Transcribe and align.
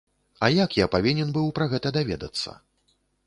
А 0.45 0.47
як 0.53 0.77
я 0.77 0.87
павінен 0.95 1.29
быў 1.37 1.51
пра 1.59 1.67
гэта 1.73 1.93
даведацца? 1.97 2.57